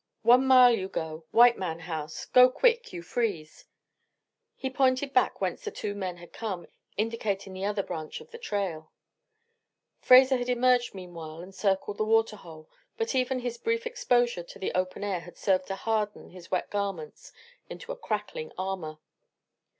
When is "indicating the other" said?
6.97-7.83